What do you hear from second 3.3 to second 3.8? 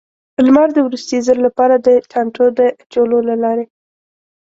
لارې.